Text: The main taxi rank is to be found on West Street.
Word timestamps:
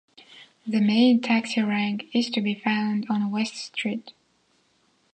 The 0.65 0.81
main 0.81 1.21
taxi 1.21 1.61
rank 1.61 2.05
is 2.11 2.31
to 2.31 2.41
be 2.41 2.55
found 2.55 3.05
on 3.07 3.29
West 3.29 3.55
Street. 3.55 4.13